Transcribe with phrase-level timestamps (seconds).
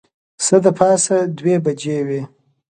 [0.45, 2.21] څه د پاسه دوې بجې وې.